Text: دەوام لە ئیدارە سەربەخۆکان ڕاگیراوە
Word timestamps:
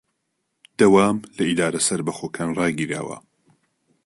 دەوام 0.79 1.17
لە 1.37 1.43
ئیدارە 1.49 1.81
سەربەخۆکان 1.87 2.49
ڕاگیراوە 2.57 3.17